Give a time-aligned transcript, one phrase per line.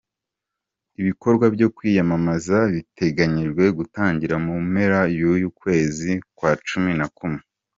[0.99, 7.41] Ibikorwa byo kwiyamamaza biteganyijwe gutangira mu mpera y'uku kwezi kwa cumi na kumwe.